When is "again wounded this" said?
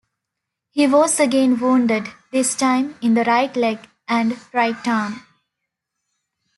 1.19-2.55